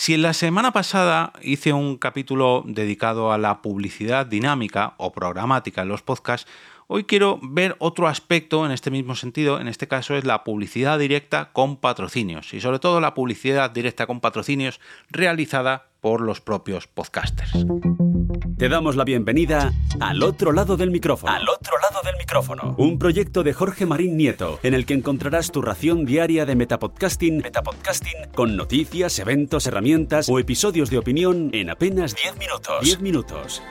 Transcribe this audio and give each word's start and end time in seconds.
Si 0.00 0.14
en 0.14 0.22
la 0.22 0.32
semana 0.32 0.70
pasada 0.70 1.32
hice 1.42 1.72
un 1.72 1.96
capítulo 1.96 2.62
dedicado 2.64 3.32
a 3.32 3.36
la 3.36 3.60
publicidad 3.62 4.26
dinámica 4.26 4.94
o 4.96 5.10
programática 5.10 5.82
en 5.82 5.88
los 5.88 6.02
podcasts, 6.02 6.48
hoy 6.88 7.04
quiero 7.04 7.38
ver 7.42 7.76
otro 7.78 8.08
aspecto 8.08 8.66
en 8.66 8.72
este 8.72 8.90
mismo 8.90 9.14
sentido, 9.14 9.60
en 9.60 9.68
este 9.68 9.86
caso 9.86 10.16
es 10.16 10.24
la 10.24 10.42
publicidad 10.42 10.98
directa 10.98 11.52
con 11.52 11.76
patrocinios 11.76 12.52
y 12.54 12.60
sobre 12.60 12.80
todo 12.80 13.00
la 13.00 13.14
publicidad 13.14 13.70
directa 13.70 14.06
con 14.06 14.20
patrocinios 14.20 14.80
realizada 15.10 15.88
por 16.00 16.20
los 16.20 16.40
propios 16.40 16.86
podcasters. 16.86 17.52
Te 18.56 18.68
damos 18.68 18.96
la 18.96 19.04
bienvenida 19.04 19.72
al 20.00 20.22
otro 20.22 20.52
lado 20.52 20.76
del 20.76 20.90
micrófono. 20.90 21.32
Al 21.32 21.48
otro 21.48 21.74
lado 21.78 22.02
del 22.04 22.16
micrófono. 22.16 22.74
Un 22.76 22.98
proyecto 22.98 23.42
de 23.42 23.52
Jorge 23.52 23.86
Marín 23.86 24.16
Nieto, 24.16 24.58
en 24.62 24.74
el 24.74 24.84
que 24.84 24.94
encontrarás 24.94 25.52
tu 25.52 25.62
ración 25.62 26.04
diaria 26.04 26.44
de 26.44 26.56
metapodcasting, 26.56 27.38
Metapodcasting 27.38 28.30
con 28.34 28.56
noticias, 28.56 29.18
eventos, 29.18 29.66
herramientas 29.66 30.28
o 30.28 30.38
episodios 30.38 30.90
de 30.90 30.98
opinión 30.98 31.50
en 31.52 31.70
apenas 31.70 32.14
10 32.16 32.36
minutos. 32.38 32.80
10 32.82 33.00
minutos. 33.00 33.62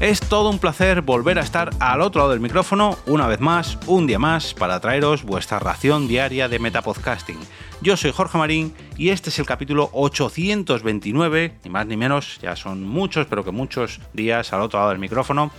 Es 0.00 0.20
todo 0.20 0.48
un 0.48 0.60
placer 0.60 1.02
volver 1.02 1.40
a 1.40 1.42
estar 1.42 1.70
al 1.80 2.02
otro 2.02 2.20
lado 2.20 2.30
del 2.30 2.38
micrófono, 2.38 2.96
una 3.06 3.26
vez 3.26 3.40
más, 3.40 3.76
un 3.88 4.06
día 4.06 4.20
más, 4.20 4.54
para 4.54 4.78
traeros 4.78 5.24
vuestra 5.24 5.58
ración 5.58 6.06
diaria 6.06 6.48
de 6.48 6.60
Metapodcasting. 6.60 7.36
Yo 7.80 7.96
soy 7.96 8.12
Jorge 8.12 8.38
Marín 8.38 8.72
y 8.96 9.08
este 9.08 9.30
es 9.30 9.40
el 9.40 9.46
capítulo 9.46 9.90
829, 9.92 11.58
ni 11.64 11.70
más 11.70 11.84
ni 11.86 11.96
menos, 11.96 12.38
ya 12.40 12.54
son 12.54 12.84
muchos, 12.84 13.26
pero 13.26 13.44
que 13.44 13.50
muchos 13.50 14.00
días 14.12 14.52
al 14.52 14.60
otro 14.60 14.78
lado 14.78 14.90
del 14.90 15.00
micrófono. 15.00 15.50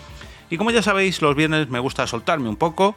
Y 0.49 0.55
como 0.55 0.71
ya 0.71 0.81
sabéis, 0.81 1.21
los 1.21 1.35
viernes 1.35 1.67
me 1.69 1.79
gusta 1.79 2.07
soltarme 2.07 2.47
un 2.47 2.55
poco 2.55 2.95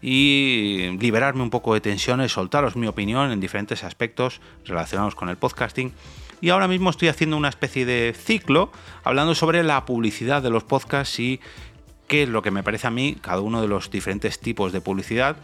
y 0.00 0.96
liberarme 1.00 1.42
un 1.42 1.50
poco 1.50 1.74
de 1.74 1.80
tensiones, 1.80 2.32
soltaros 2.32 2.76
mi 2.76 2.86
opinión 2.86 3.32
en 3.32 3.40
diferentes 3.40 3.84
aspectos 3.84 4.40
relacionados 4.64 5.14
con 5.14 5.28
el 5.28 5.36
podcasting 5.36 5.92
y 6.40 6.50
ahora 6.50 6.68
mismo 6.68 6.90
estoy 6.90 7.08
haciendo 7.08 7.36
una 7.36 7.48
especie 7.48 7.84
de 7.84 8.14
ciclo 8.16 8.70
hablando 9.02 9.34
sobre 9.34 9.62
la 9.62 9.84
publicidad 9.84 10.42
de 10.42 10.50
los 10.50 10.64
podcasts 10.64 11.18
y 11.18 11.40
qué 12.06 12.24
es 12.24 12.28
lo 12.28 12.42
que 12.42 12.50
me 12.50 12.62
parece 12.62 12.86
a 12.86 12.90
mí 12.90 13.16
cada 13.20 13.40
uno 13.40 13.60
de 13.60 13.68
los 13.68 13.90
diferentes 13.90 14.38
tipos 14.38 14.72
de 14.72 14.80
publicidad. 14.80 15.36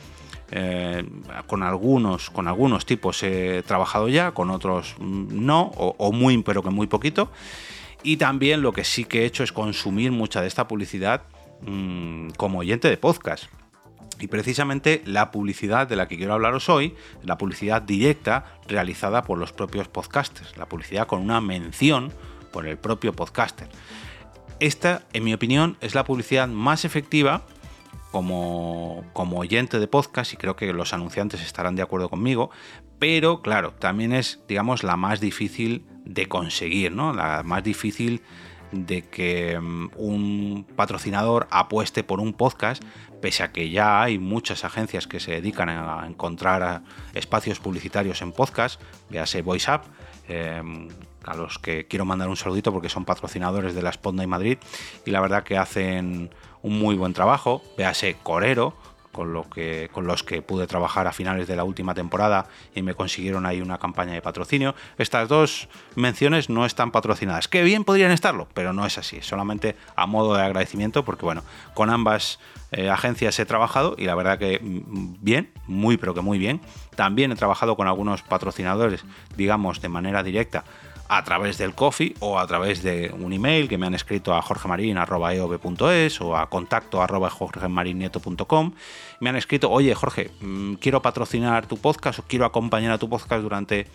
Eh, 0.51 1.05
con 1.47 1.63
algunos 1.63 2.29
con 2.29 2.47
algunos 2.47 2.85
tipos 2.85 3.23
he 3.23 3.63
trabajado 3.67 4.09
ya, 4.09 4.33
con 4.33 4.51
otros 4.51 4.95
no, 5.01 5.73
o, 5.77 6.13
muy, 6.13 6.41
pero 6.43 6.63
que 6.63 6.71
muy 6.71 6.87
poquito. 6.87 7.31
Y 8.03 8.19
también 8.19 8.63
lo 8.63 8.73
que 8.73 8.85
sí 8.85 9.05
que 9.05 9.23
he 9.23 9.25
hecho 9.25 9.43
es 9.43 9.53
consumir 9.53 10.13
mucha 10.13 10.43
de 10.43 10.47
esta 10.47 10.69
publicidad 10.69 11.23
mmm, 11.63 12.29
como 12.37 12.61
oyente 12.61 12.89
de 12.89 12.99
podcast. 12.99 13.47
Y 14.21 14.29
precisamente 14.29 15.03
la 15.05 15.31
publicidad 15.31 15.87
de 15.87 15.97
la 15.97 16.09
que 16.09 16.17
quiero 16.17 16.35
hablaros 16.35 16.69
hoy, 16.69 16.95
la 17.23 17.39
publicidad 17.39 17.83
directa 17.83 18.59
realizada 18.69 19.23
por 19.23 19.39
los 19.39 19.53
propios 19.53 19.89
podcasters, 19.89 20.57
la 20.57 20.67
publicidad 20.67 21.07
con 21.07 21.21
una 21.21 21.41
mención 21.41 22.13
por 22.53 22.67
el 22.67 22.79
propio 22.79 23.13
podcaster. 23.13 23.69
Esta, 24.61 25.03
en 25.13 25.25
mi 25.25 25.35
opinión, 25.35 25.77
es 25.81 25.95
la 25.95 26.05
publicidad 26.05 26.47
más 26.49 26.85
efectiva 26.85 27.43
como, 28.13 29.05
como 29.13 29.39
oyente 29.39 29.81
de 29.81 29.89
podcast 29.89 30.33
y 30.33 30.37
creo 30.37 30.55
que 30.55 30.73
los 30.73 30.93
anunciantes 30.93 31.43
estarán 31.43 31.75
de 31.75 31.83
acuerdo 31.83 32.09
conmigo, 32.09 32.51
pero 33.01 33.43
claro, 33.43 33.73
también 33.73 34.13
es, 34.13 34.41
digamos, 34.47 34.85
la 34.85 34.97
más 34.97 35.21
difícil 35.21 35.85
de 36.05 36.27
conseguir, 36.27 36.93
¿no? 36.93 37.13
La 37.13 37.43
más 37.43 37.65
difícil 37.65 38.23
que 39.11 39.57
um, 39.59 39.91
un 39.97 40.67
patrocinador 40.77 41.47
apueste 41.51 42.05
por 42.05 42.21
un 42.21 42.33
podcast, 42.33 42.83
pese 43.21 43.43
a 43.43 43.53
que 43.53 43.71
ya 43.71 44.03
hay 44.03 44.19
muchas 44.19 44.65
agencias 44.65 45.07
que 45.07 45.21
se 45.21 45.33
dedican 45.33 45.69
a 45.69 46.05
encontrar 46.07 46.83
espacios 47.15 47.61
publicitarios 47.61 48.21
en 48.23 48.33
podcast, 48.33 48.81
véase 49.09 49.43
VoiceUp, 49.43 49.83
eh, 50.29 50.63
a 51.25 51.37
los 51.37 51.59
que 51.59 51.87
quiero 51.87 52.05
mandar 52.05 52.29
un 52.29 52.37
saludito 52.37 52.73
porque 52.73 52.89
son 52.89 53.05
patrocinadores 53.05 53.75
de 53.75 53.83
la 53.83 53.93
Sponda 53.93 54.25
y 54.25 54.27
Madrid 54.27 54.59
y 55.07 55.11
la 55.11 55.21
verdad 55.21 55.43
que 55.43 55.57
hacen 55.57 56.31
un 56.63 56.79
muy 56.79 56.97
buen 56.97 57.13
trabajo, 57.13 57.63
véase 57.77 58.17
Corero, 58.23 58.75
con, 59.15 59.45
que, 59.45 59.89
con 59.93 60.07
los 60.07 60.23
que 60.23 60.43
pude 60.43 60.67
trabajar 60.67 61.07
a 61.07 61.13
finales 61.13 61.49
de 61.49 61.57
la 61.57 61.65
última 61.65 61.95
temporada 61.95 62.49
y 62.75 62.83
me 62.83 62.95
consiguieron 62.95 63.47
ahí 63.47 63.63
una 63.63 63.79
campaña 63.79 64.13
de 64.13 64.21
patrocinio. 64.21 64.75
Estas 64.99 65.29
dos 65.29 65.69
menciones 65.95 66.51
no 66.51 66.67
están 66.67 66.91
patrocinadas, 66.91 67.49
que 67.49 67.63
bien 67.63 67.85
podrían 67.85 68.11
estarlo, 68.11 68.49
pero 68.53 68.75
no 68.75 68.85
es 68.85 68.99
así, 68.99 69.23
solamente 69.23 69.77
a 69.97 70.07
modo 70.07 70.35
de 70.35 70.43
agradecimiento 70.43 71.05
porque 71.05 71.25
bueno, 71.25 71.43
con 71.73 71.89
ambas 71.89 72.39
eh, 72.73 72.91
agencias 72.91 73.39
he 73.39 73.47
trabajado 73.47 73.95
y 73.97 74.05
la 74.05 74.17
verdad 74.17 74.37
que 74.37 74.59
mm, 74.61 75.15
bien, 75.21 75.51
muy 75.67 75.97
pero 75.97 76.13
que 76.13 76.21
muy 76.21 76.39
bien. 76.39 76.61
También 76.97 77.31
he 77.33 77.37
trabajado 77.37 77.77
con 77.77 77.87
algunos 77.87 78.23
patrocinadores, 78.23 79.05
digamos, 79.37 79.81
de 79.81 79.89
manera 79.89 80.23
directa 80.23 80.65
a 81.09 81.23
través 81.25 81.59
del 81.59 81.75
coffee 81.75 82.15
o 82.21 82.39
a 82.39 82.47
través 82.47 82.83
de 82.83 83.15
un 83.19 83.33
email 83.33 83.69
que 83.69 83.79
me 83.79 83.87
han 83.87 83.95
escrito 83.95 84.35
a 84.35 84.43
jorgemarin.eov.es 84.43 86.21
o 86.21 86.37
a 86.37 86.49
contacto 86.49 87.05
jorgemarinieto.com. 87.07 88.73
Me 89.21 89.31
han 89.31 89.37
escrito, 89.37 89.71
oye 89.71 89.95
Jorge, 89.95 90.31
mm, 90.41 90.75
quiero 90.75 91.03
patrocinar 91.03 91.67
tu 91.67 91.77
podcast 91.77 92.21
o 92.21 92.25
quiero 92.27 92.45
acompañar 92.45 92.93
a 92.93 92.99
tu 92.99 93.09
podcast 93.09 93.43
durante 93.43 93.87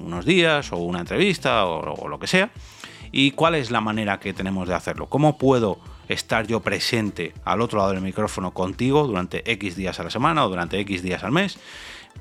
unos 0.00 0.24
días 0.24 0.72
o 0.72 0.78
una 0.78 1.00
entrevista 1.00 1.66
o 1.66 2.08
lo 2.08 2.18
que 2.18 2.26
sea. 2.26 2.50
¿Y 3.16 3.30
cuál 3.30 3.54
es 3.54 3.70
la 3.70 3.80
manera 3.80 4.18
que 4.18 4.32
tenemos 4.32 4.66
de 4.66 4.74
hacerlo? 4.74 5.06
¿Cómo 5.06 5.38
puedo 5.38 5.78
estar 6.08 6.48
yo 6.48 6.58
presente 6.58 7.32
al 7.44 7.60
otro 7.60 7.78
lado 7.78 7.92
del 7.92 8.00
micrófono 8.00 8.52
contigo 8.52 9.06
durante 9.06 9.48
X 9.52 9.76
días 9.76 10.00
a 10.00 10.02
la 10.02 10.10
semana 10.10 10.44
o 10.44 10.48
durante 10.48 10.80
X 10.80 11.02
días 11.02 11.22
al 11.22 11.30
mes? 11.30 11.56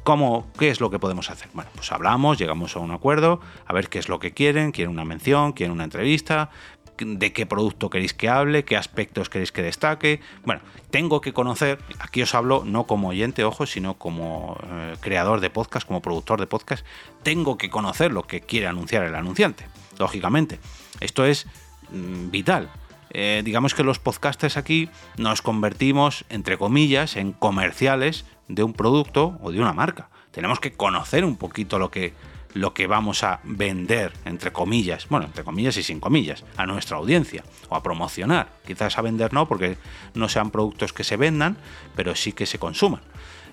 ¿Cómo, 0.04 0.48
¿Qué 0.60 0.70
es 0.70 0.82
lo 0.82 0.90
que 0.90 1.00
podemos 1.00 1.30
hacer? 1.30 1.50
Bueno, 1.54 1.70
pues 1.76 1.92
hablamos, 1.92 2.38
llegamos 2.38 2.76
a 2.76 2.80
un 2.80 2.92
acuerdo, 2.92 3.40
a 3.66 3.74
ver 3.74 3.88
qué 3.88 4.00
es 4.00 4.10
lo 4.10 4.20
que 4.20 4.34
quieren, 4.34 4.72
quieren 4.72 4.92
una 4.92 5.06
mención, 5.06 5.54
quieren 5.54 5.72
una 5.72 5.86
entrevista, 5.86 6.50
de 6.98 7.34
qué 7.34 7.46
producto 7.46 7.90
queréis 7.90 8.14
que 8.14 8.30
hable, 8.30 8.66
qué 8.66 8.78
aspectos 8.78 9.30
queréis 9.30 9.52
que 9.52 9.62
destaque. 9.62 10.20
Bueno, 10.46 10.62
tengo 10.90 11.22
que 11.22 11.34
conocer, 11.34 11.80
aquí 12.00 12.22
os 12.22 12.36
hablo 12.36 12.64
no 12.66 12.86
como 12.86 13.10
oyente, 13.10 13.44
ojo, 13.44 13.66
sino 13.66 13.96
como 13.96 14.58
eh, 14.72 14.96
creador 15.00 15.40
de 15.40 15.50
podcast, 15.50 15.88
como 15.88 16.02
productor 16.02 16.40
de 16.40 16.48
podcast, 16.48 16.86
tengo 17.24 17.58
que 17.58 17.70
conocer 17.70 18.12
lo 18.12 18.24
que 18.24 18.42
quiere 18.42 18.68
anunciar 18.68 19.04
el 19.04 19.16
anunciante, 19.16 19.68
lógicamente. 19.98 20.60
Esto 21.00 21.26
es 21.26 21.48
mmm, 21.92 22.30
vital. 22.30 22.70
Eh, 23.16 23.44
digamos 23.46 23.76
que 23.76 23.84
los 23.84 24.00
podcasters 24.00 24.58
aquí 24.58 24.90
nos 25.18 25.44
convertimos, 25.44 26.26
entre 26.30 26.58
comillas, 26.58 27.16
en 27.16 27.32
comerciales 27.32 28.26
de 28.56 28.64
un 28.64 28.74
producto 28.74 29.38
o 29.42 29.52
de 29.52 29.60
una 29.60 29.74
marca. 29.74 30.10
Tenemos 30.32 30.60
que 30.60 30.74
conocer 30.74 31.26
un 31.26 31.38
poquito 31.38 31.80
lo 31.80 31.92
que, 31.92 32.14
lo 32.54 32.74
que 32.74 32.88
vamos 32.88 33.24
a 33.24 33.40
vender, 33.44 34.14
entre 34.26 34.52
comillas, 34.52 35.08
bueno, 35.10 35.26
entre 35.26 35.44
comillas 35.44 35.78
y 35.78 35.84
sin 35.84 36.00
comillas, 36.00 36.44
a 36.58 36.66
nuestra 36.66 36.98
audiencia 36.98 37.44
o 37.70 37.76
a 37.76 37.84
promocionar. 37.84 38.50
Quizás 38.66 38.98
a 38.98 39.02
vender 39.02 39.34
no, 39.34 39.48
porque 39.48 39.78
no 40.14 40.30
sean 40.30 40.52
productos 40.52 40.94
que 40.94 41.04
se 41.04 41.18
vendan, 41.18 41.58
pero 41.96 42.16
sí 42.16 42.34
que 42.34 42.46
se 42.46 42.60
consuman. 42.60 43.02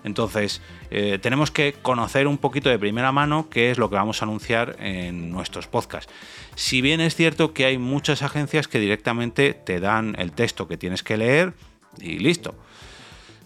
Entonces, 0.02 0.62
eh, 0.90 1.18
tenemos 1.20 1.50
que 1.50 1.74
conocer 1.74 2.26
un 2.26 2.38
poquito 2.38 2.70
de 2.70 2.78
primera 2.78 3.12
mano 3.12 3.48
qué 3.50 3.70
es 3.70 3.78
lo 3.78 3.90
que 3.90 3.96
vamos 3.96 4.22
a 4.22 4.24
anunciar 4.24 4.76
en 4.80 5.30
nuestros 5.30 5.66
podcasts. 5.66 6.12
Si 6.54 6.80
bien 6.80 7.00
es 7.00 7.14
cierto 7.14 7.52
que 7.52 7.66
hay 7.66 7.78
muchas 7.78 8.22
agencias 8.22 8.68
que 8.68 8.80
directamente 8.80 9.52
te 9.52 9.80
dan 9.80 10.16
el 10.18 10.32
texto 10.32 10.68
que 10.68 10.78
tienes 10.78 11.02
que 11.02 11.16
leer 11.16 11.52
y 11.98 12.18
listo. 12.18 12.54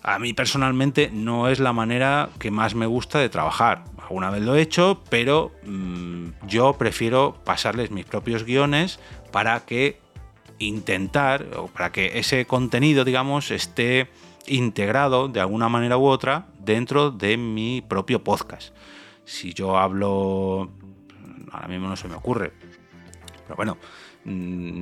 A 0.07 0.19
mí 0.19 0.35
personalmente 0.35 1.11
no 1.11 1.49
es 1.49 1.61
la 1.61 1.73
manera 1.73 2.29
que 2.39 2.51
más 2.51 2.75
me 2.75 2.85
gusta 2.85 3.19
de 3.21 3.31
trabajar. 3.31 3.85
Alguna 4.03 4.31
vez 4.31 4.43
lo 4.43 4.55
he 4.55 4.61
hecho, 4.61 5.03
pero 5.09 5.51
mmm, 5.65 6.29
yo 6.47 6.75
prefiero 6.75 7.41
pasarles 7.43 7.91
mis 7.91 8.05
propios 8.05 8.45
guiones 8.45 9.01
para 9.33 9.65
que 9.65 9.99
intentar, 10.59 11.47
o 11.57 11.69
para 11.69 11.91
que 11.91 12.19
ese 12.19 12.45
contenido, 12.45 13.07
digamos, 13.07 13.51
esté 13.51 14.11
integrado 14.47 15.29
de 15.29 15.41
alguna 15.41 15.71
manera 15.71 15.97
u 15.97 16.05
otra 16.05 16.49
dentro 16.59 17.11
de 17.11 17.39
mi 17.39 17.81
propio 17.81 18.23
podcast. 18.23 18.77
Si 19.25 19.55
yo 19.55 19.79
hablo, 19.79 20.71
ahora 21.51 21.67
mismo 21.67 21.89
no 21.89 21.97
se 21.97 22.09
me 22.09 22.15
ocurre, 22.15 22.53
pero 23.45 23.57
bueno, 23.57 23.75
mm, 23.75 24.14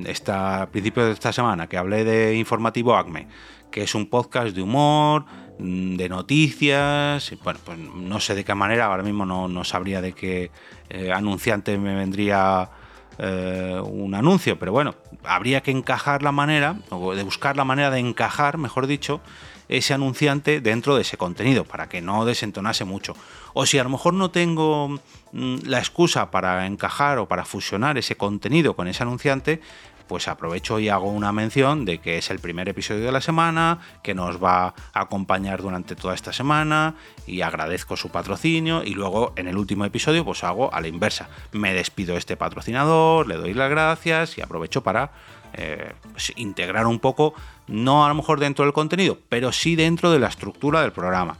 esta, 0.05 0.61
a 0.61 0.69
principios 0.69 1.07
de 1.07 1.13
esta 1.13 1.33
semana 1.33 1.67
que 1.67 1.77
hablé 1.77 2.03
de 2.03 2.35
Informativo 2.35 2.95
ACME, 2.95 3.27
que 3.71 3.83
es 3.83 3.95
un 3.95 4.07
podcast 4.07 4.55
de 4.55 4.61
humor, 4.61 5.25
mm, 5.59 5.95
de 5.95 6.09
noticias, 6.09 7.33
bueno, 7.43 7.59
pues 7.65 7.77
no 7.77 8.19
sé 8.19 8.35
de 8.35 8.43
qué 8.43 8.55
manera, 8.55 8.85
ahora 8.85 9.03
mismo 9.03 9.25
no, 9.25 9.47
no 9.47 9.63
sabría 9.63 10.01
de 10.01 10.13
qué 10.13 10.51
eh, 10.89 11.11
anunciante 11.11 11.77
me 11.77 11.95
vendría 11.95 12.69
eh, 13.17 13.81
un 13.83 14.15
anuncio, 14.15 14.57
pero 14.57 14.71
bueno, 14.71 14.95
habría 15.23 15.61
que 15.61 15.71
encajar 15.71 16.23
la 16.23 16.31
manera, 16.31 16.77
o 16.89 17.13
de 17.13 17.23
buscar 17.23 17.57
la 17.57 17.63
manera 17.63 17.91
de 17.91 17.99
encajar, 17.99 18.57
mejor 18.57 18.87
dicho, 18.87 19.21
ese 19.69 19.93
anunciante 19.93 20.61
dentro 20.61 20.95
de 20.95 21.01
ese 21.01 21.17
contenido 21.17 21.65
para 21.65 21.89
que 21.89 22.01
no 22.01 22.25
desentonase 22.25 22.85
mucho. 22.85 23.15
O 23.53 23.65
si 23.65 23.77
a 23.79 23.83
lo 23.83 23.89
mejor 23.89 24.13
no 24.13 24.31
tengo 24.31 24.99
mm, 25.31 25.57
la 25.65 25.79
excusa 25.79 26.31
para 26.31 26.65
encajar 26.65 27.17
o 27.17 27.27
para 27.27 27.45
fusionar 27.45 27.97
ese 27.97 28.15
contenido 28.15 28.75
con 28.75 28.87
ese 28.87 29.03
anunciante, 29.03 29.61
pues 30.07 30.27
aprovecho 30.27 30.79
y 30.79 30.89
hago 30.89 31.09
una 31.09 31.31
mención 31.31 31.85
de 31.85 31.99
que 31.99 32.17
es 32.17 32.29
el 32.29 32.39
primer 32.39 32.69
episodio 32.69 33.05
de 33.05 33.11
la 33.11 33.21
semana, 33.21 33.79
que 34.03 34.13
nos 34.13 34.43
va 34.43 34.67
a 34.93 35.01
acompañar 35.01 35.61
durante 35.61 35.95
toda 35.95 36.13
esta 36.13 36.33
semana 36.33 36.95
y 37.25 37.41
agradezco 37.41 37.95
su 37.95 38.09
patrocinio 38.09 38.83
y 38.83 38.93
luego 38.93 39.33
en 39.35 39.47
el 39.47 39.57
último 39.57 39.85
episodio 39.85 40.25
pues 40.25 40.43
hago 40.43 40.73
a 40.73 40.81
la 40.81 40.87
inversa. 40.87 41.29
Me 41.51 41.73
despido 41.73 42.13
de 42.13 42.19
este 42.19 42.37
patrocinador, 42.37 43.27
le 43.27 43.37
doy 43.37 43.53
las 43.53 43.69
gracias 43.69 44.37
y 44.37 44.41
aprovecho 44.41 44.83
para 44.83 45.11
eh, 45.53 45.93
pues, 46.11 46.33
integrar 46.35 46.87
un 46.87 46.99
poco, 46.99 47.33
no 47.67 48.05
a 48.05 48.09
lo 48.09 48.15
mejor 48.15 48.39
dentro 48.39 48.65
del 48.65 48.73
contenido, 48.73 49.17
pero 49.29 49.51
sí 49.51 49.75
dentro 49.75 50.11
de 50.11 50.19
la 50.19 50.27
estructura 50.27 50.81
del 50.81 50.91
programa. 50.91 51.37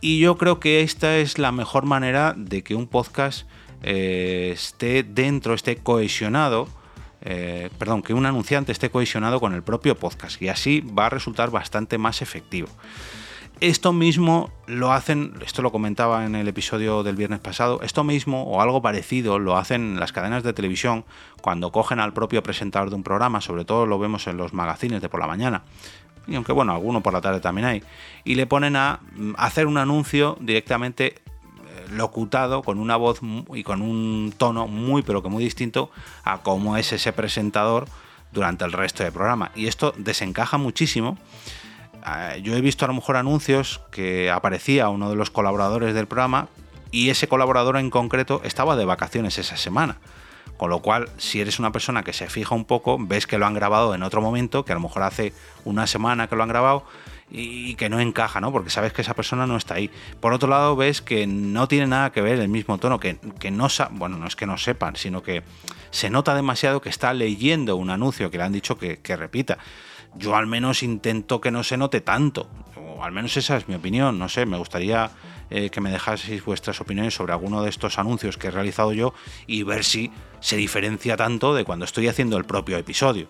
Y 0.00 0.18
yo 0.18 0.36
creo 0.36 0.58
que 0.58 0.82
esta 0.82 1.16
es 1.16 1.38
la 1.38 1.52
mejor 1.52 1.84
manera 1.84 2.34
de 2.36 2.62
que 2.62 2.74
un 2.74 2.88
podcast 2.88 3.46
eh, 3.82 4.50
esté 4.52 5.02
dentro, 5.02 5.54
esté 5.54 5.76
cohesionado 5.76 6.68
eh, 7.24 7.70
perdón, 7.78 8.02
que 8.02 8.14
un 8.14 8.26
anunciante 8.26 8.72
esté 8.72 8.90
cohesionado 8.90 9.38
con 9.38 9.54
el 9.54 9.62
propio 9.62 9.96
podcast 9.96 10.42
y 10.42 10.48
así 10.48 10.80
va 10.80 11.06
a 11.06 11.10
resultar 11.10 11.50
bastante 11.50 11.96
más 11.96 12.20
efectivo. 12.20 12.68
Esto 13.62 13.92
mismo 13.92 14.50
lo 14.66 14.92
hacen, 14.92 15.34
esto 15.46 15.62
lo 15.62 15.70
comentaba 15.70 16.26
en 16.26 16.34
el 16.34 16.48
episodio 16.48 17.04
del 17.04 17.14
viernes 17.14 17.38
pasado, 17.38 17.80
esto 17.82 18.02
mismo 18.02 18.42
o 18.42 18.60
algo 18.60 18.82
parecido 18.82 19.38
lo 19.38 19.56
hacen 19.56 20.00
las 20.00 20.10
cadenas 20.10 20.42
de 20.42 20.52
televisión 20.52 21.04
cuando 21.40 21.70
cogen 21.70 22.00
al 22.00 22.12
propio 22.12 22.42
presentador 22.42 22.90
de 22.90 22.96
un 22.96 23.04
programa, 23.04 23.40
sobre 23.40 23.64
todo 23.64 23.86
lo 23.86 24.00
vemos 24.00 24.26
en 24.26 24.36
los 24.36 24.52
magazines 24.52 25.00
de 25.00 25.08
por 25.08 25.20
la 25.20 25.28
mañana, 25.28 25.62
y 26.26 26.34
aunque 26.34 26.50
bueno, 26.50 26.72
alguno 26.72 27.04
por 27.04 27.12
la 27.12 27.20
tarde 27.20 27.38
también 27.38 27.68
hay, 27.68 27.84
y 28.24 28.34
le 28.34 28.48
ponen 28.48 28.74
a 28.74 28.98
mm, 29.14 29.34
hacer 29.38 29.68
un 29.68 29.78
anuncio 29.78 30.36
directamente 30.40 31.22
locutado 31.92 32.64
con 32.64 32.80
una 32.80 32.96
voz 32.96 33.20
y 33.54 33.62
con 33.62 33.80
un 33.80 34.34
tono 34.36 34.66
muy 34.66 35.02
pero 35.02 35.22
que 35.22 35.28
muy 35.28 35.44
distinto 35.44 35.92
a 36.24 36.38
cómo 36.38 36.76
es 36.76 36.92
ese 36.92 37.12
presentador 37.12 37.86
durante 38.32 38.64
el 38.64 38.72
resto 38.72 39.04
del 39.04 39.12
programa. 39.12 39.52
Y 39.54 39.68
esto 39.68 39.94
desencaja 39.96 40.58
muchísimo. 40.58 41.16
Eh, 42.06 42.40
yo 42.42 42.56
he 42.56 42.60
visto 42.60 42.84
a 42.84 42.88
lo 42.88 42.94
mejor 42.94 43.16
anuncios 43.16 43.80
que 43.90 44.30
aparecía 44.30 44.88
uno 44.88 45.10
de 45.10 45.16
los 45.16 45.30
colaboradores 45.30 45.94
del 45.94 46.06
programa 46.06 46.48
y 46.90 47.10
ese 47.10 47.28
colaborador 47.28 47.76
en 47.76 47.90
concreto 47.90 48.40
estaba 48.44 48.76
de 48.76 48.84
vacaciones 48.84 49.38
esa 49.38 49.56
semana. 49.56 49.98
Con 50.56 50.70
lo 50.70 50.80
cual, 50.80 51.08
si 51.16 51.40
eres 51.40 51.58
una 51.58 51.72
persona 51.72 52.04
que 52.04 52.12
se 52.12 52.28
fija 52.28 52.54
un 52.54 52.64
poco, 52.64 52.96
ves 53.00 53.26
que 53.26 53.38
lo 53.38 53.46
han 53.46 53.54
grabado 53.54 53.94
en 53.94 54.02
otro 54.02 54.20
momento, 54.20 54.64
que 54.64 54.72
a 54.72 54.76
lo 54.76 54.80
mejor 54.80 55.02
hace 55.02 55.32
una 55.64 55.86
semana 55.86 56.28
que 56.28 56.36
lo 56.36 56.42
han 56.42 56.48
grabado, 56.48 56.84
y 57.34 57.74
que 57.76 57.88
no 57.88 57.98
encaja, 57.98 58.40
¿no? 58.40 58.52
Porque 58.52 58.68
sabes 58.68 58.92
que 58.92 59.00
esa 59.00 59.14
persona 59.14 59.46
no 59.46 59.56
está 59.56 59.74
ahí. 59.74 59.90
Por 60.20 60.34
otro 60.34 60.48
lado, 60.50 60.76
ves 60.76 61.00
que 61.00 61.26
no 61.26 61.66
tiene 61.66 61.86
nada 61.86 62.12
que 62.12 62.20
ver 62.20 62.38
el 62.38 62.48
mismo 62.48 62.76
tono, 62.76 63.00
que, 63.00 63.16
que 63.38 63.50
no 63.50 63.68
bueno, 63.92 64.18
no 64.18 64.26
es 64.26 64.36
que 64.36 64.46
no 64.46 64.58
sepan, 64.58 64.96
sino 64.96 65.22
que 65.22 65.42
se 65.90 66.10
nota 66.10 66.34
demasiado 66.34 66.82
que 66.82 66.90
está 66.90 67.14
leyendo 67.14 67.76
un 67.76 67.88
anuncio 67.90 68.30
que 68.30 68.36
le 68.36 68.44
han 68.44 68.52
dicho 68.52 68.76
que, 68.76 69.16
repita. 69.16 69.58
Yo 70.14 70.36
al 70.36 70.46
menos 70.46 70.82
intento 70.82 71.40
que 71.40 71.50
no 71.50 71.64
se 71.64 71.76
note 71.76 72.00
tanto, 72.00 72.48
o 72.76 73.02
al 73.02 73.12
menos 73.12 73.36
esa 73.36 73.56
es 73.56 73.68
mi 73.68 73.74
opinión, 73.74 74.18
no 74.18 74.28
sé, 74.28 74.46
me 74.46 74.58
gustaría 74.58 75.10
eh, 75.50 75.70
que 75.70 75.80
me 75.80 75.90
dejaseis 75.90 76.44
vuestras 76.44 76.80
opiniones 76.80 77.14
sobre 77.14 77.32
alguno 77.32 77.62
de 77.62 77.70
estos 77.70 77.98
anuncios 77.98 78.36
que 78.36 78.48
he 78.48 78.50
realizado 78.50 78.92
yo 78.92 79.14
y 79.46 79.62
ver 79.62 79.84
si 79.84 80.10
se 80.40 80.56
diferencia 80.56 81.16
tanto 81.16 81.54
de 81.54 81.64
cuando 81.64 81.84
estoy 81.84 82.08
haciendo 82.08 82.36
el 82.36 82.44
propio 82.44 82.78
episodio. 82.78 83.28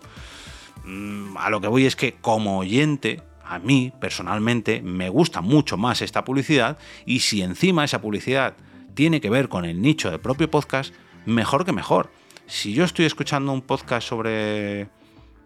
Mm, 0.84 1.36
a 1.36 1.50
lo 1.50 1.60
que 1.60 1.68
voy 1.68 1.86
es 1.86 1.96
que 1.96 2.14
como 2.14 2.58
oyente 2.58 3.22
a 3.44 3.58
mí 3.58 3.92
personalmente 4.00 4.82
me 4.82 5.08
gusta 5.08 5.40
mucho 5.40 5.76
más 5.76 6.00
esta 6.00 6.24
publicidad 6.24 6.78
y 7.06 7.20
si 7.20 7.42
encima 7.42 7.84
esa 7.84 8.00
publicidad 8.00 8.54
tiene 8.94 9.20
que 9.20 9.30
ver 9.30 9.48
con 9.48 9.64
el 9.64 9.82
nicho 9.82 10.10
del 10.10 10.20
propio 10.20 10.50
podcast, 10.50 10.94
mejor 11.26 11.64
que 11.64 11.72
mejor. 11.72 12.10
Si 12.46 12.72
yo 12.72 12.84
estoy 12.84 13.04
escuchando 13.04 13.52
un 13.52 13.62
podcast 13.62 14.08
sobre... 14.08 14.88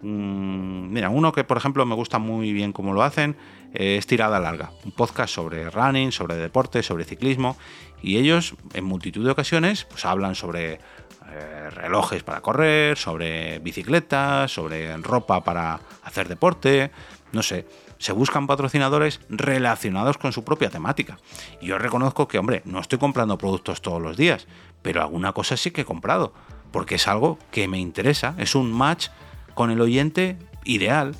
Mm, 0.02 0.92
mira, 0.92 1.08
uno 1.08 1.32
que 1.32 1.44
por 1.44 1.56
ejemplo 1.56 1.86
me 1.86 1.94
gusta 1.94 2.18
muy 2.18 2.52
bien 2.52 2.72
como 2.72 2.92
lo 2.92 3.02
hacen 3.02 3.36
es 3.72 4.06
Tirada 4.06 4.38
Larga, 4.38 4.70
un 4.84 4.92
podcast 4.92 5.34
sobre 5.34 5.70
running, 5.70 6.12
sobre 6.12 6.36
deporte, 6.36 6.82
sobre 6.82 7.04
ciclismo 7.04 7.56
y 8.02 8.18
ellos 8.18 8.54
en 8.74 8.84
multitud 8.84 9.24
de 9.24 9.30
ocasiones 9.30 9.84
pues 9.84 10.04
hablan 10.04 10.34
sobre 10.34 10.80
eh, 11.28 11.70
relojes 11.70 12.22
para 12.22 12.40
correr, 12.40 12.96
sobre 12.96 13.58
bicicletas, 13.58 14.52
sobre 14.52 14.96
ropa 14.98 15.42
para 15.42 15.80
hacer 16.04 16.28
deporte, 16.28 16.90
no 17.32 17.42
sé, 17.42 17.66
se 17.98 18.12
buscan 18.12 18.46
patrocinadores 18.46 19.20
relacionados 19.28 20.18
con 20.18 20.32
su 20.32 20.44
propia 20.44 20.70
temática. 20.70 21.18
Y 21.60 21.66
yo 21.66 21.78
reconozco 21.78 22.28
que, 22.28 22.38
hombre, 22.38 22.62
no 22.64 22.80
estoy 22.80 22.98
comprando 22.98 23.38
productos 23.38 23.82
todos 23.82 24.00
los 24.00 24.16
días, 24.16 24.46
pero 24.82 25.02
alguna 25.02 25.32
cosa 25.32 25.56
sí 25.56 25.70
que 25.70 25.80
he 25.80 25.84
comprado, 25.84 26.32
porque 26.70 26.96
es 26.96 27.08
algo 27.08 27.38
que 27.50 27.68
me 27.68 27.78
interesa, 27.78 28.34
es 28.38 28.54
un 28.54 28.72
match 28.72 29.08
con 29.56 29.70
el 29.70 29.80
oyente 29.80 30.36
ideal. 30.64 31.16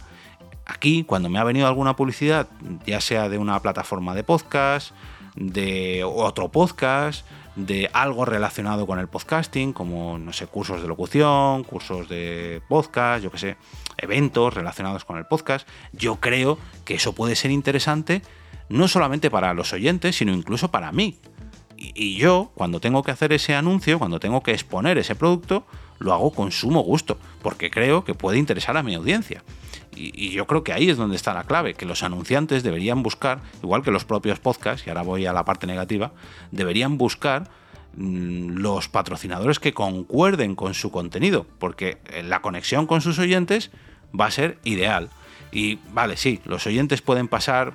Aquí, 0.67 1.05
cuando 1.05 1.31
me 1.31 1.38
ha 1.38 1.44
venido 1.44 1.67
alguna 1.67 1.97
publicidad, 1.97 2.49
ya 2.87 3.00
sea 3.00 3.31
de 3.31 3.38
una 3.38 3.59
plataforma 3.61 4.15
de 4.15 4.25
podcast, 4.25 4.93
de 5.37 6.05
otro 6.05 6.50
podcast, 6.50 7.27
de 7.56 7.88
algo 7.94 8.27
relacionado 8.27 8.87
con 8.87 8.99
el 8.99 9.09
podcasting, 9.09 9.73
como, 9.73 10.19
no 10.19 10.35
sé, 10.35 10.47
cursos 10.47 10.83
de 10.83 10.88
locución, 10.88 11.65
cursos 11.65 12.11
de 12.11 12.61
podcast, 12.69 13.25
yo 13.25 13.31
qué 13.31 13.38
sé, 13.38 13.56
eventos 13.97 14.53
relacionados 14.53 15.06
con 15.06 15.17
el 15.17 15.25
podcast, 15.25 15.67
yo 15.93 16.17
creo 16.17 16.59
que 16.85 16.97
eso 16.97 17.15
puede 17.15 17.37
ser 17.37 17.50
interesante 17.50 18.21
no 18.69 18.87
solamente 18.87 19.31
para 19.31 19.55
los 19.55 19.73
oyentes, 19.73 20.17
sino 20.17 20.35
incluso 20.35 20.71
para 20.71 20.93
mí. 20.93 21.19
Y, 21.79 22.17
yo, 22.17 22.50
cuando 22.55 22.81
tengo 22.81 23.03
que 23.03 23.12
hacer 23.12 23.33
ese 23.33 23.55
anuncio, 23.55 23.99
cuando 23.99 24.21
tengo 24.21 24.43
que 24.43 24.53
exponer 24.53 24.99
ese 24.99 25.15
producto, 25.15 25.67
lo 25.98 26.12
hago 26.12 26.32
con 26.32 26.52
sumo 26.52 26.81
gusto, 26.81 27.19
porque 27.43 27.70
creo 27.70 28.04
que 28.04 28.14
puede 28.14 28.38
interesar 28.38 28.76
a 28.76 28.82
mi 28.82 28.94
audiencia. 28.94 29.43
Y, 29.94 30.31
yo 30.31 30.46
creo 30.46 30.62
que 30.62 30.72
ahí 30.72 30.90
es 30.90 30.96
donde 30.96 31.16
está 31.16 31.32
la 31.34 31.44
clave, 31.44 31.75
que 31.75 31.87
los 31.87 32.02
anunciantes 32.02 32.62
deberían 32.62 33.02
buscar, 33.02 33.40
igual 33.62 33.82
que 33.82 33.90
los 33.90 34.04
propios 34.04 34.38
podcasts, 34.38 34.87
y 34.87 34.90
ahora 34.90 35.02
voy 35.02 35.26
a 35.26 35.32
la 35.32 35.44
parte 35.44 35.66
negativa, 35.66 36.12
deberían 36.50 36.98
buscar 36.98 37.48
mm, 37.96 38.58
los 38.58 38.88
patrocinadores 38.88 39.58
que 39.58 39.72
concuerden 39.72 40.54
con 40.54 40.75
su 40.75 40.90
contenido, 40.90 41.46
porque 41.58 41.99
eh, 42.12 42.22
la 42.22 42.42
conexión 42.42 42.87
con 42.87 43.00
sus 43.00 43.19
oyentes 43.19 43.70
va 44.19 44.26
a 44.26 44.31
ser 44.31 44.58
ideal. 44.64 45.10
Y 45.52 45.78
vale, 45.93 46.16
sí, 46.16 46.40
los 46.44 46.66
oyentes 46.66 47.02
pueden 47.02 47.28
pasar 47.28 47.75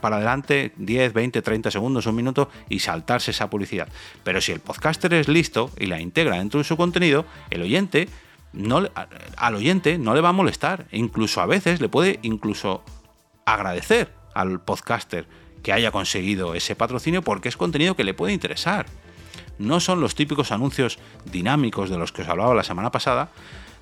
para 0.00 0.16
adelante 0.16 0.72
10, 0.76 1.12
20, 1.12 1.42
30 1.42 1.70
segundos, 1.70 2.06
un 2.06 2.16
minuto 2.16 2.48
y 2.68 2.80
saltarse 2.80 3.30
esa 3.30 3.50
publicidad. 3.50 3.88
Pero 4.24 4.40
si 4.40 4.52
el 4.52 4.60
podcaster 4.60 5.12
es 5.14 5.28
listo 5.28 5.70
y 5.78 5.86
la 5.86 6.00
integra 6.00 6.38
dentro 6.38 6.58
de 6.58 6.64
su 6.64 6.76
contenido, 6.76 7.24
el 7.50 7.62
oyente 7.62 8.08
no, 8.52 8.82
al 9.36 9.54
oyente 9.54 9.98
no 9.98 10.14
le 10.14 10.20
va 10.20 10.30
a 10.30 10.32
molestar. 10.32 10.86
incluso 10.92 11.40
a 11.40 11.46
veces 11.46 11.80
le 11.80 11.88
puede 11.88 12.18
incluso 12.22 12.82
agradecer 13.44 14.12
al 14.34 14.60
podcaster 14.60 15.26
que 15.62 15.72
haya 15.72 15.90
conseguido 15.90 16.54
ese 16.54 16.74
patrocinio 16.74 17.22
porque 17.22 17.48
es 17.48 17.56
contenido 17.56 17.94
que 17.94 18.04
le 18.04 18.14
puede 18.14 18.32
interesar. 18.32 18.86
No 19.58 19.78
son 19.78 20.00
los 20.00 20.14
típicos 20.14 20.52
anuncios 20.52 20.98
dinámicos 21.30 21.90
de 21.90 21.98
los 21.98 22.12
que 22.12 22.22
os 22.22 22.28
hablaba 22.28 22.54
la 22.54 22.62
semana 22.64 22.90
pasada, 22.90 23.30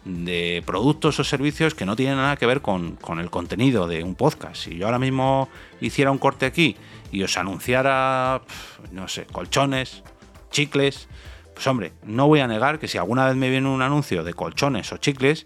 de 0.05 0.63
productos 0.65 1.19
o 1.21 1.25
servicios 1.25 1.75
que 1.75 1.85
no 1.85 1.97
tienen 1.97 2.17
nada 2.17 2.37
que 2.37 2.47
ver 2.47 2.63
con, 2.63 2.97
con, 2.97 3.19
el 3.19 3.31
contenido 3.31 3.87
de 3.87 4.03
un 4.03 4.15
podcast. 4.15 4.57
Si 4.57 4.77
yo 4.77 4.87
ahora 4.87 4.99
mismo 4.99 5.49
hiciera 5.81 6.11
un 6.11 6.19
corte 6.19 6.47
aquí 6.47 6.77
y 7.11 7.23
os 7.23 7.37
anunciara, 7.37 8.43
no 8.93 9.09
sé, 9.09 9.27
colchones, 9.27 10.03
chicles, 10.51 11.09
pues 11.55 11.67
hombre, 11.67 11.93
no 12.05 12.29
voy 12.29 12.41
a 12.41 12.47
negar 12.47 12.79
que 12.79 12.87
si 12.87 12.99
alguna 12.99 13.27
vez 13.27 13.35
me 13.35 13.51
viene 13.51 13.69
un 13.69 13.83
anuncio 13.83 14.23
de 14.23 14.33
colchones 14.33 14.93
o 14.93 14.97
chicles, 14.99 15.45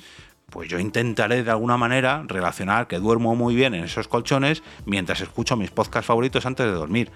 pues 0.50 0.68
yo 0.68 0.78
intentaré 0.78 1.42
de 1.42 1.50
alguna 1.50 1.78
manera 1.78 2.24
relacionar 2.26 2.86
que 2.86 2.98
duermo 2.98 3.34
muy 3.34 3.54
bien 3.54 3.74
en 3.74 3.84
esos 3.84 4.08
colchones 4.08 4.62
mientras 4.84 5.22
escucho 5.22 5.56
mis 5.56 5.70
podcasts 5.70 6.06
favoritos 6.06 6.44
antes 6.44 6.66
de 6.66 6.72
dormir. 6.72 7.10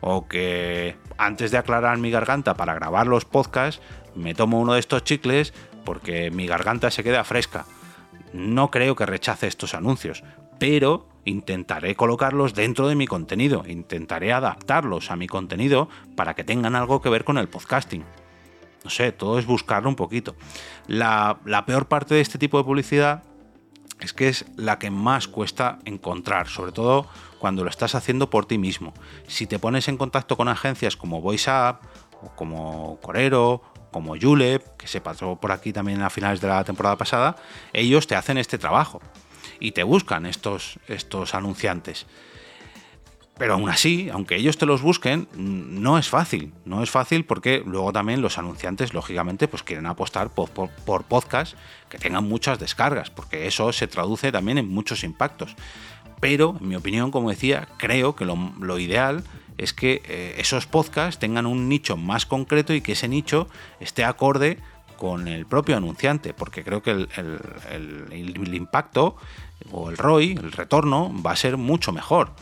O 0.00 0.26
que 0.26 0.96
antes 1.18 1.50
de 1.50 1.58
aclarar 1.58 1.98
mi 1.98 2.10
garganta 2.10 2.54
para 2.54 2.72
grabar 2.72 3.06
los 3.06 3.26
podcasts, 3.26 3.82
me 4.14 4.34
tomo 4.34 4.60
uno 4.60 4.72
de 4.72 4.80
estos 4.80 5.04
chicles 5.04 5.52
porque 5.88 6.30
mi 6.30 6.46
garganta 6.46 6.90
se 6.90 7.02
queda 7.02 7.24
fresca. 7.24 7.64
No 8.34 8.70
creo 8.70 8.94
que 8.94 9.06
rechace 9.06 9.46
estos 9.46 9.72
anuncios, 9.72 10.22
pero 10.58 11.08
intentaré 11.24 11.96
colocarlos 11.96 12.52
dentro 12.52 12.88
de 12.88 12.94
mi 12.94 13.06
contenido, 13.06 13.64
intentaré 13.66 14.34
adaptarlos 14.34 15.10
a 15.10 15.16
mi 15.16 15.28
contenido 15.28 15.88
para 16.14 16.34
que 16.34 16.44
tengan 16.44 16.76
algo 16.76 17.00
que 17.00 17.08
ver 17.08 17.24
con 17.24 17.38
el 17.38 17.48
podcasting. 17.48 18.04
No 18.84 18.90
sé, 18.90 19.12
todo 19.12 19.38
es 19.38 19.46
buscarlo 19.46 19.88
un 19.88 19.96
poquito. 19.96 20.36
La, 20.88 21.38
peor 21.66 21.88
parte 21.88 22.14
de 22.14 22.20
este 22.20 22.36
tipo 22.36 22.58
de 22.58 22.64
publicidad 22.64 23.22
es 23.98 24.12
que 24.12 24.28
es 24.28 24.44
la 24.56 24.78
que 24.78 24.90
más 24.90 25.26
cuesta 25.26 25.78
encontrar, 25.86 26.48
sobre 26.48 26.72
todo 26.72 27.06
cuando 27.38 27.64
lo 27.64 27.70
estás 27.70 27.94
haciendo 27.94 28.28
por 28.28 28.44
ti 28.44 28.58
mismo. 28.58 28.92
Si 29.26 29.46
te 29.46 29.58
pones 29.58 29.88
en 29.88 29.96
contacto 29.96 30.36
con 30.36 30.48
agencias 30.48 30.98
como 30.98 31.22
VoiceUp, 31.22 31.78
o 32.20 32.28
como 32.36 32.98
Corero, 33.00 33.62
como 33.90 34.16
Julep, 34.20 34.76
que 34.76 34.86
se 34.86 35.00
pasó 35.00 35.36
por 35.36 35.52
aquí 35.52 35.72
también 35.72 36.02
a 36.02 36.10
finales 36.10 36.40
de 36.40 36.48
la 36.48 36.64
temporada 36.64 36.96
pasada, 36.96 37.36
ellos 37.72 38.06
te 38.06 38.16
hacen 38.16 38.38
este 38.38 38.58
trabajo 38.58 39.00
y 39.60 39.72
te 39.72 39.82
buscan 39.82 40.26
estos, 40.26 40.78
estos 40.88 41.34
anunciantes. 41.34 42.06
Pero 43.38 43.54
aún 43.54 43.70
así, 43.70 44.10
aunque 44.12 44.34
ellos 44.34 44.58
te 44.58 44.66
los 44.66 44.82
busquen, 44.82 45.28
no 45.32 45.96
es 45.96 46.08
fácil. 46.08 46.52
No 46.64 46.82
es 46.82 46.90
fácil 46.90 47.24
porque 47.24 47.62
luego 47.64 47.92
también 47.92 48.20
los 48.20 48.36
anunciantes, 48.36 48.92
lógicamente, 48.92 49.46
pues 49.46 49.62
quieren 49.62 49.86
apostar 49.86 50.30
por, 50.30 50.50
por, 50.50 51.04
podcasts 51.04 51.56
que 51.88 51.98
tengan 51.98 52.24
muchas 52.24 52.58
descargas, 52.58 53.10
porque 53.10 53.46
eso 53.46 53.72
se 53.72 53.86
traduce 53.86 54.32
también 54.32 54.58
en 54.58 54.68
muchos 54.68 55.04
impactos. 55.04 55.54
Pero, 56.20 56.56
en 56.60 56.68
mi 56.68 56.76
opinión, 56.76 57.10
como 57.10 57.30
decía, 57.30 57.68
creo 57.76 58.16
que 58.16 58.24
lo, 58.24 58.78
ideal 58.78 59.24
es 59.56 59.72
que 59.72 60.02
eh, 60.04 60.34
esos 60.38 60.66
podcasts 60.66 61.18
tengan 61.18 61.46
un 61.46 61.68
nicho 61.68 61.96
más 61.96 62.26
concreto 62.26 62.74
y 62.74 62.80
que 62.80 62.92
ese 62.92 63.08
nicho 63.08 63.48
esté 63.80 64.04
acorde 64.04 64.58
con 64.96 65.28
el 65.28 65.46
propio 65.46 65.76
anunciante, 65.76 66.34
porque 66.34 66.64
creo 66.64 66.82
que 66.82 66.90
el, 66.90 68.54
impacto 68.54 69.16
o 69.70 69.90
el 69.90 69.96
ROI, 69.96 70.32
el 70.32 70.52
retorno, 70.52 71.12
va 71.24 71.32
a 71.32 71.36
ser 71.36 71.56
mucho 71.56 71.92
mejor 71.92 72.32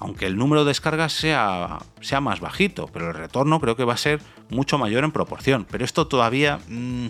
aunque 0.00 0.26
el 0.26 0.36
número 0.38 0.64
de 0.64 0.68
descargas 0.68 1.12
sea, 1.12 1.78
sea 2.00 2.22
más 2.22 2.40
bajito, 2.40 2.88
pero 2.90 3.08
el 3.08 3.14
retorno 3.14 3.60
creo 3.60 3.76
que 3.76 3.84
va 3.84 3.92
a 3.92 3.98
ser 3.98 4.22
mucho 4.48 4.78
mayor 4.78 5.04
en 5.04 5.12
proporción. 5.12 5.66
Pero 5.70 5.84
esto 5.84 6.06
todavía... 6.06 6.58
Mm, 6.68 7.08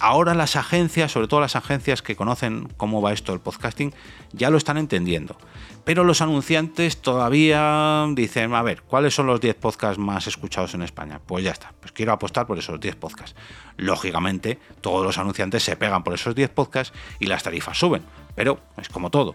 ahora 0.00 0.34
las 0.34 0.56
agencias, 0.56 1.12
sobre 1.12 1.28
todo 1.28 1.40
las 1.40 1.56
agencias 1.56 2.02
que 2.02 2.16
conocen 2.16 2.68
cómo 2.76 3.00
va 3.00 3.12
esto 3.12 3.32
el 3.32 3.40
podcasting, 3.40 3.94
ya 4.32 4.50
lo 4.50 4.56
están 4.56 4.76
entendiendo. 4.76 5.36
Pero 5.84 6.04
los 6.04 6.20
anunciantes 6.20 7.00
todavía 7.00 8.06
dicen, 8.12 8.54
a 8.54 8.62
ver, 8.62 8.82
¿cuáles 8.82 9.14
son 9.14 9.26
los 9.26 9.40
10 9.40 9.54
podcasts 9.56 9.98
más 9.98 10.26
escuchados 10.26 10.74
en 10.74 10.82
España? 10.82 11.20
Pues 11.24 11.44
ya 11.44 11.52
está, 11.52 11.72
pues 11.80 11.92
quiero 11.92 12.12
apostar 12.12 12.46
por 12.46 12.58
esos 12.58 12.80
10 12.80 12.96
podcasts. 12.96 13.36
Lógicamente, 13.76 14.58
todos 14.80 15.04
los 15.04 15.18
anunciantes 15.18 15.62
se 15.62 15.76
pegan 15.76 16.02
por 16.02 16.14
esos 16.14 16.34
10 16.34 16.50
podcasts 16.50 16.96
y 17.18 17.26
las 17.26 17.42
tarifas 17.42 17.78
suben, 17.78 18.02
pero 18.34 18.60
es 18.76 18.88
como 18.88 19.10
todo. 19.10 19.34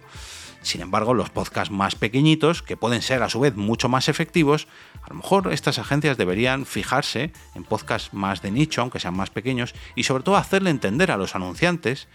Sin 0.65 0.81
embargo, 0.81 1.13
los 1.13 1.29
podcasts 1.29 1.71
más 1.71 1.93
pequeñitos, 1.93 2.63
que 2.63 2.75
pueden 2.75 3.03
ser 3.03 3.21
a 3.21 3.29
su 3.29 3.39
vez 3.39 3.55
mucho 3.55 3.87
más 3.87 4.09
efectivos, 4.09 4.67
a 5.03 5.09
lo 5.09 5.17
mejor 5.17 5.53
estas 5.53 5.77
agencias 5.77 6.17
deberían 6.17 6.65
fijarse 6.65 7.31
en 7.53 7.63
podcasts 7.63 8.15
más 8.15 8.41
de 8.41 8.49
nicho, 8.49 8.81
aunque 8.81 8.99
sean 8.99 9.15
más 9.15 9.29
pequeños, 9.29 9.75
y 9.93 10.05
sobre 10.05 10.23
todo 10.23 10.37
hacerle 10.37 10.71
entender 10.71 11.11
a 11.11 11.17
los 11.17 11.35
anunciantes 11.35 12.07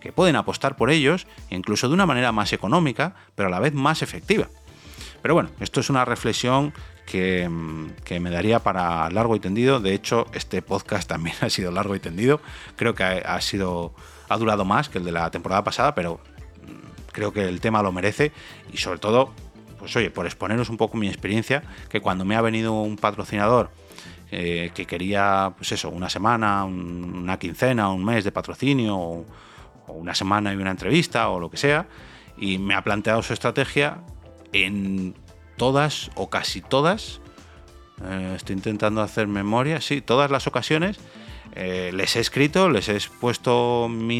que 0.00 0.10
pueden 0.10 0.36
apostar 0.36 0.74
por 0.74 0.90
ellos, 0.90 1.26
incluso 1.50 1.86
de 1.86 1.92
una 1.92 2.06
manera 2.06 2.32
más 2.32 2.54
económica, 2.54 3.14
pero 3.34 3.48
a 3.48 3.50
la 3.50 3.60
vez 3.60 3.74
más 3.74 4.00
efectiva. 4.00 4.48
Pero 5.20 5.34
bueno, 5.34 5.50
esto 5.60 5.80
es 5.80 5.90
una 5.90 6.06
reflexión 6.06 6.72
que, 7.04 7.46
me 7.46 8.30
daría 8.30 8.60
para 8.60 9.10
largo 9.10 9.36
y 9.36 9.40
tendido. 9.40 9.80
De 9.80 9.92
hecho, 9.92 10.28
este 10.32 10.62
podcast 10.62 11.10
también 11.10 11.36
ha 11.42 11.50
sido 11.50 11.70
largo 11.72 11.94
y 11.94 12.00
tendido. 12.00 12.40
Creo 12.76 12.94
que 12.94 13.04
ha, 13.04 13.34
ha 13.34 13.40
sido. 13.42 13.92
ha 14.30 14.38
durado 14.38 14.64
más 14.64 14.88
que 14.88 14.96
el 14.96 15.04
de 15.04 15.12
la 15.12 15.30
temporada 15.30 15.62
pasada, 15.62 15.94
pero 15.94 16.20
creo 17.18 17.32
que 17.32 17.42
el 17.48 17.60
tema 17.60 17.82
lo 17.82 17.90
merece. 17.90 18.30
Y 18.72 18.76
sobre 18.76 19.00
todo, 19.00 19.32
pues 19.78 19.94
oye, 19.96 20.10
por 20.10 20.24
exponeros 20.24 20.70
un 20.70 20.76
poco 20.76 20.96
mi 20.96 21.08
experiencia, 21.08 21.64
que 21.88 22.00
cuando 22.00 22.24
me 22.24 22.36
ha 22.36 22.40
venido 22.40 22.80
un 22.80 22.96
patrocinador 22.96 23.70
eh, 24.30 24.70
que 24.72 24.86
quería, 24.86 25.52
pues 25.56 25.72
eso, 25.72 25.90
una 25.90 26.08
semana, 26.08 26.64
una 26.64 27.36
quincena, 27.38 27.90
un 27.90 28.04
mes 28.04 28.22
de 28.22 28.30
patrocinio, 28.30 28.96
o, 28.96 29.26
una 29.88 30.14
semana 30.14 30.52
y 30.52 30.56
una 30.56 30.70
entrevista, 30.70 31.28
o 31.30 31.40
lo 31.40 31.50
que 31.50 31.56
sea, 31.56 31.88
y 32.36 32.58
me 32.58 32.74
ha 32.74 32.82
planteado 32.82 33.22
su 33.22 33.32
estrategia 33.32 33.98
en 34.52 35.14
todas 35.56 36.10
o 36.14 36.30
casi 36.30 36.60
todas, 36.60 37.20
eh, 38.04 38.34
estoy 38.36 38.54
intentando 38.54 39.00
hacer 39.02 39.26
memoria, 39.26 39.80
sí, 39.80 40.02
todas 40.02 40.30
las 40.30 40.46
ocasiones 40.46 41.00
eh, 41.54 41.90
les 41.94 42.16
he 42.16 42.20
escrito, 42.20 42.68
les 42.68 42.88
he 42.88 42.98
puesto 43.20 43.88
mi, 43.88 44.18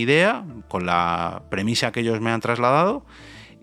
idea 0.00 0.44
con 0.68 0.86
la 0.86 1.42
premisa 1.50 1.92
que 1.92 2.00
ellos 2.00 2.20
me 2.20 2.30
han 2.30 2.40
trasladado 2.40 3.04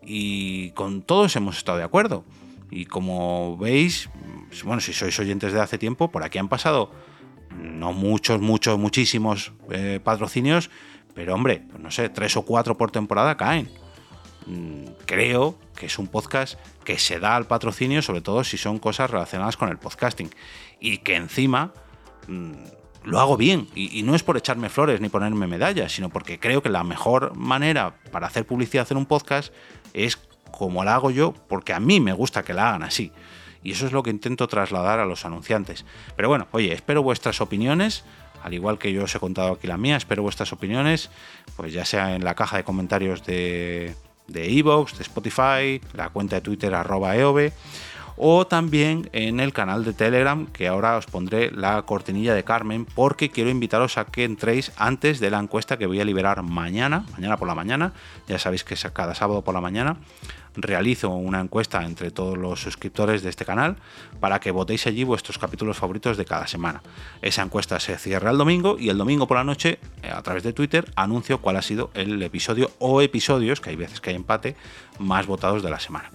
y 0.04 0.72
con 0.72 1.02
todos 1.02 1.36
hemos 1.36 1.58
estado 1.58 1.78
de 1.78 1.84
acuerdo. 1.84 2.24
Y 2.72 2.86
como 2.86 3.58
veis, 3.58 4.10
bueno, 4.64 4.82
si 4.82 4.94
sois 4.94 5.18
oyentes 5.20 5.54
de 5.54 5.62
hace 5.62 5.78
tiempo, 5.78 6.12
por 6.12 6.24
aquí 6.24 6.38
han 6.38 6.50
pasado 6.50 6.92
no 7.52 7.94
muchos, 7.94 8.42
muchos, 8.42 8.78
muchísimos 8.78 9.54
eh, 9.72 10.00
patrocinios, 10.04 10.70
pero 11.14 11.34
hombre, 11.34 11.64
pues 11.70 11.82
no 11.82 11.92
sé, 11.92 12.10
tres 12.10 12.36
o 12.36 12.44
cuatro 12.44 12.78
por 12.78 12.92
temporada 12.92 13.38
caen. 13.38 13.70
Mm, 14.46 14.86
creo 15.06 15.58
que 15.76 15.88
es 15.88 15.98
un 15.98 16.08
podcast 16.08 16.60
que 16.84 17.00
se 17.00 17.20
da 17.20 17.36
al 17.36 17.48
patrocinio, 17.48 18.02
sobre 18.02 18.22
todo 18.22 18.44
si 18.44 18.58
son 18.58 18.80
cosas 18.80 19.10
relacionadas 19.10 19.58
con 19.58 19.70
el 19.70 19.78
podcasting. 19.78 20.30
Y 20.80 21.00
que 21.00 21.16
encima 21.16 21.74
mm, 22.28 22.54
lo 23.06 23.20
hago 23.20 23.38
bien. 23.38 23.68
Y, 23.76 24.04
no 24.04 24.16
es 24.16 24.24
por 24.24 24.38
echarme 24.38 24.70
flores 24.70 25.02
ni 25.02 25.10
ponerme 25.10 25.48
medallas, 25.48 25.92
sino 25.92 26.10
porque 26.10 26.40
creo 26.40 26.62
que 26.62 26.70
la 26.70 26.84
mejor 26.84 27.36
manera 27.36 27.96
para 28.12 28.28
hacer 28.28 28.46
publicidad 28.46 28.88
en 28.92 28.98
un 28.98 29.06
podcast 29.06 29.54
es 29.94 30.18
como 30.52 30.84
la 30.84 30.96
hago 30.96 31.12
yo, 31.12 31.34
porque 31.48 31.74
a 31.74 31.80
mí 31.80 32.00
me 32.00 32.14
gusta 32.14 32.44
que 32.44 32.54
la 32.54 32.70
hagan 32.70 32.84
así. 32.84 33.12
Y 33.64 33.72
eso 33.72 33.86
es 33.86 33.92
lo 33.92 34.04
que 34.04 34.10
intento 34.10 34.48
trasladar 34.48 35.00
a 35.00 35.06
los 35.06 35.26
anunciantes. 35.26 35.86
Pero 36.16 36.30
bueno, 36.30 36.48
oye, 36.52 36.74
espero 36.74 37.02
vuestras 37.02 37.42
opiniones. 37.42 38.04
Al 38.44 38.54
igual 38.54 38.78
que 38.78 38.94
yo 38.94 39.04
os 39.04 39.16
he 39.16 39.20
contado 39.20 39.54
aquí 39.54 39.66
la 39.66 39.78
mía, 39.78 39.96
espero 39.96 40.22
vuestras 40.22 40.54
opiniones, 40.54 41.10
pues 41.56 41.74
ya 41.74 41.84
sea 41.84 42.16
en 42.16 42.24
la 42.24 42.36
caja 42.36 42.58
de 42.58 42.64
comentarios 42.64 43.26
de 43.26 43.96
de 44.28 44.58
Evox, 44.58 44.98
de 44.98 45.04
Spotify, 45.04 45.82
la 45.94 46.10
cuenta 46.10 46.38
de 46.38 46.42
Twitter 46.42 46.74
arroba 46.74 47.16
eove 47.16 47.54
o 48.18 48.48
también 48.48 49.10
en 49.14 49.40
el 49.40 49.54
canal 49.54 49.84
de 49.84 49.94
Telegram, 49.94 50.48
que 50.48 50.68
ahora 50.68 50.98
os 50.98 51.06
pondré 51.06 51.52
la 51.52 51.82
cortinilla 51.84 52.34
de 52.34 52.44
Carmen, 52.44 52.86
porque 52.86 53.30
quiero 53.30 53.50
invitaros 53.50 53.98
a 53.98 54.06
que 54.06 54.24
entréis 54.24 54.72
antes 54.78 55.20
de 55.20 55.30
la 55.30 55.40
encuesta 55.40 55.78
que 55.78 55.88
voy 55.88 56.00
a 56.00 56.06
liberar 56.06 56.44
mañana, 56.44 57.06
mañana 57.14 57.38
por 57.38 57.48
la 57.48 57.56
mañana, 57.56 57.94
ya 58.28 58.40
sabéis 58.40 58.64
que 58.64 58.76
cada 58.94 59.16
sábado 59.16 59.42
por 59.42 59.54
la 59.54 59.62
mañana, 59.62 59.98
realizo 60.56 61.10
una 61.10 61.42
encuesta 61.42 61.84
entre 61.84 62.12
todos 62.12 62.38
los 62.38 62.62
suscriptores 62.62 63.24
de 63.24 63.30
este 63.30 63.46
canal 63.46 63.76
para 64.20 64.40
que 64.40 64.52
votéis 64.52 64.88
allí 64.88 65.04
vuestros 65.04 65.38
capítulos 65.38 65.78
favoritos 65.78 66.18
de 66.18 66.26
cada 66.26 66.48
semana. 66.48 66.82
Esa 67.22 67.44
encuesta 67.44 67.80
se 67.80 67.98
cierra 67.98 68.32
el 68.32 68.38
domingo 68.38 68.78
y 68.80 68.90
el 68.90 68.98
domingo 68.98 69.28
por 69.28 69.38
la 69.38 69.44
noche, 69.44 69.80
eh, 70.02 70.10
a 70.12 70.22
través 70.22 70.44
de 70.44 70.54
Twitter, 70.54 70.92
anuncio 70.96 71.42
cuál 71.42 71.58
ha 71.58 71.62
sido 71.62 71.92
el 71.94 72.22
episodio 72.22 72.72
o 72.80 73.02
episodios, 73.02 73.62
que 73.62 73.72
hay 73.72 73.76
veces 73.76 74.02
que 74.02 74.12
hay 74.12 74.16
empate, 74.16 74.56
más 75.00 75.28
votados 75.28 75.64
de 75.64 75.70
la 75.70 75.80
semana. 75.80 76.10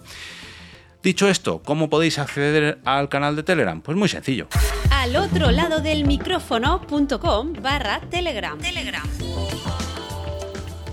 Dicho 1.02 1.28
esto, 1.28 1.62
¿cómo 1.64 1.88
podéis 1.88 2.19
acceder 2.19 2.78
al 2.85 3.09
canal 3.09 3.35
de 3.35 3.42
Telegram? 3.42 3.80
Pues 3.80 3.97
muy 3.97 4.09
sencillo. 4.09 4.49
Al 4.90 5.16
otro 5.16 5.50
lado 5.50 5.80
del 5.80 6.04
micrófono.com 6.04 7.54
barra 7.62 8.00
Telegram. 8.11 8.59
Telegram. 8.59 9.09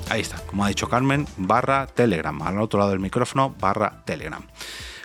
Ahí 0.10 0.22
está, 0.22 0.38
como 0.46 0.64
ha 0.64 0.70
dicho 0.70 0.88
Carmen, 0.88 1.28
barra 1.36 1.88
Telegram. 1.88 2.42
Al 2.42 2.62
otro 2.62 2.80
lado 2.80 2.92
del 2.92 3.02
micrófono 3.02 3.54
barra 3.60 4.02
Telegram. 4.06 4.48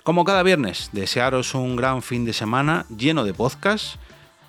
Como 0.04 0.24
cada 0.24 0.44
viernes, 0.44 0.90
desearos 0.92 1.56
un 1.56 1.74
gran 1.74 2.02
fin 2.02 2.24
de 2.24 2.32
semana 2.32 2.86
lleno 2.96 3.24
de 3.24 3.34
podcasts 3.34 3.98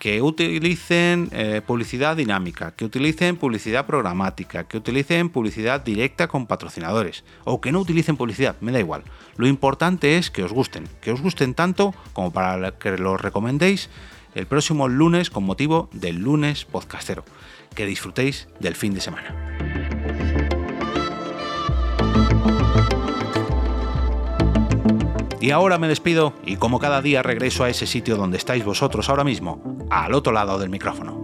que 0.03 0.21
utilicen 0.21 1.29
eh, 1.31 1.61
publicidad 1.65 2.17
dinámica, 2.17 2.71
que 2.75 2.83
utilicen 2.83 3.37
publicidad 3.37 3.85
programática, 3.85 4.65
que 4.65 4.75
utilicen 4.75 5.29
publicidad 5.29 5.79
directa 5.79 6.27
con 6.27 6.45
patrocinadores 6.45 7.23
o 7.45 7.61
que 7.61 7.71
no 7.71 7.79
utilicen 7.79 8.17
publicidad, 8.17 8.57
me 8.59 8.73
da 8.73 8.81
igual. 8.81 9.03
Lo 9.37 9.47
importante 9.47 10.17
es 10.17 10.29
que 10.29 10.43
os 10.43 10.51
gusten, 10.51 10.89
que 10.99 11.13
os 11.13 11.21
gusten 11.21 11.53
tanto 11.53 11.95
como 12.11 12.33
para 12.33 12.77
que 12.77 12.97
los 12.97 13.21
recomendéis 13.21 13.89
el 14.35 14.45
próximo 14.45 14.89
lunes 14.89 15.29
con 15.29 15.45
motivo 15.45 15.87
del 15.93 16.17
lunes 16.17 16.65
podcastero. 16.65 17.23
Que 17.73 17.85
disfrutéis 17.85 18.49
del 18.59 18.75
fin 18.75 18.93
de 18.93 18.99
semana. 18.99 19.33
Y 25.43 25.51
ahora 25.51 25.77
me 25.77 25.89
despido 25.89 26.33
y 26.45 26.55
como 26.55 26.79
cada 26.79 27.01
día 27.01 27.21
regreso 27.21 27.65
a 27.65 27.69
ese 27.69 27.85
sitio 27.85 28.15
donde 28.15 28.37
estáis 28.37 28.63
vosotros 28.63 29.09
ahora 29.09 29.25
mismo, 29.25 29.61
al 29.93 30.13
otro 30.13 30.33
lado 30.33 30.57
del 30.57 30.69
micrófono. 30.69 31.22